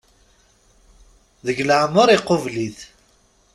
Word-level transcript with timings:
Deg 1.45 1.57
leɛmer 1.67 2.07
iqubel-it. 2.11 2.79